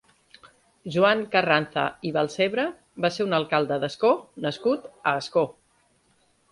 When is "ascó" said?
5.25-5.51